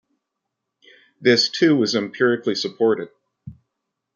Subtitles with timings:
[1.21, 3.09] This too was empirically supported.